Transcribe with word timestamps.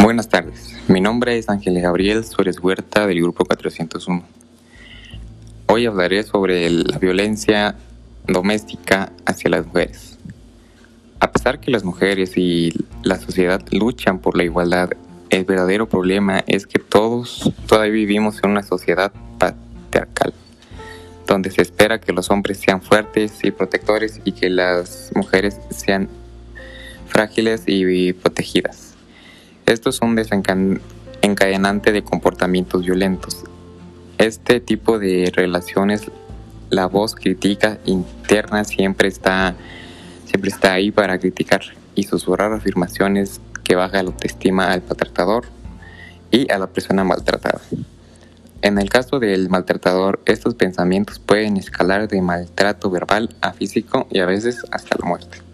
Buenas 0.00 0.28
tardes, 0.28 0.76
mi 0.86 1.00
nombre 1.00 1.38
es 1.38 1.48
Ángel 1.48 1.80
Gabriel 1.80 2.24
Suárez 2.24 2.60
Huerta 2.60 3.04
del 3.08 3.20
Grupo 3.20 3.44
401. 3.44 4.22
Hoy 5.66 5.86
hablaré 5.86 6.22
sobre 6.22 6.70
la 6.70 6.98
violencia 6.98 7.74
doméstica 8.24 9.12
hacia 9.26 9.50
las 9.50 9.66
mujeres. 9.66 10.16
A 11.18 11.32
pesar 11.32 11.58
que 11.58 11.72
las 11.72 11.82
mujeres 11.82 12.36
y 12.36 12.72
la 13.02 13.18
sociedad 13.18 13.60
luchan 13.72 14.20
por 14.20 14.36
la 14.36 14.44
igualdad, 14.44 14.90
el 15.30 15.44
verdadero 15.44 15.88
problema 15.88 16.44
es 16.46 16.68
que 16.68 16.78
todos 16.78 17.52
todavía 17.66 17.92
vivimos 17.92 18.38
en 18.44 18.50
una 18.52 18.62
sociedad 18.62 19.12
patriarcal, 19.38 20.32
donde 21.26 21.50
se 21.50 21.62
espera 21.62 22.00
que 22.00 22.12
los 22.12 22.30
hombres 22.30 22.58
sean 22.58 22.82
fuertes 22.82 23.40
y 23.42 23.50
protectores 23.50 24.20
y 24.24 24.30
que 24.30 24.48
las 24.48 25.10
mujeres 25.16 25.58
sean 25.70 26.08
frágiles 27.08 27.64
y 27.66 28.12
protegidas. 28.12 28.87
Esto 29.68 29.90
es 29.90 30.00
un 30.00 30.14
desencadenante 30.14 31.92
de 31.92 32.02
comportamientos 32.02 32.86
violentos. 32.86 33.44
Este 34.16 34.60
tipo 34.60 34.98
de 34.98 35.30
relaciones, 35.30 36.10
la 36.70 36.86
voz 36.86 37.14
crítica 37.14 37.76
interna 37.84 38.64
siempre 38.64 39.08
está, 39.08 39.54
siempre 40.24 40.48
está 40.48 40.72
ahí 40.72 40.90
para 40.90 41.18
criticar 41.18 41.60
y 41.94 42.04
susurrar 42.04 42.50
afirmaciones 42.54 43.42
que 43.62 43.74
baja 43.74 44.02
la 44.02 44.08
autoestima 44.08 44.72
al 44.72 44.82
maltratador 44.88 45.44
y 46.30 46.50
a 46.50 46.56
la 46.56 46.68
persona 46.68 47.04
maltratada. 47.04 47.60
En 48.62 48.78
el 48.78 48.88
caso 48.88 49.18
del 49.18 49.50
maltratador, 49.50 50.22
estos 50.24 50.54
pensamientos 50.54 51.18
pueden 51.18 51.58
escalar 51.58 52.08
de 52.08 52.22
maltrato 52.22 52.88
verbal 52.88 53.36
a 53.42 53.52
físico 53.52 54.06
y 54.10 54.20
a 54.20 54.24
veces 54.24 54.64
hasta 54.70 54.96
la 54.98 55.06
muerte. 55.06 55.47